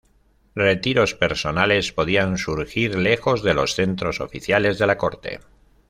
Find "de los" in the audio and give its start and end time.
3.43-3.75